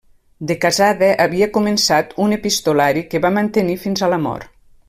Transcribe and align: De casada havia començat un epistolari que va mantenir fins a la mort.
De 0.51 0.55
casada 0.63 1.09
havia 1.25 1.49
començat 1.59 2.17
un 2.27 2.35
epistolari 2.41 3.07
que 3.13 3.25
va 3.27 3.35
mantenir 3.39 3.81
fins 3.87 4.07
a 4.09 4.15
la 4.17 4.23
mort. 4.29 4.55